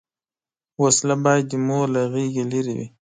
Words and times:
وسله 0.81 1.15
باید 1.25 1.45
د 1.51 1.53
مور 1.67 1.85
له 1.95 2.01
غېږه 2.11 2.43
لرې 2.51 2.73
وي 2.77 2.87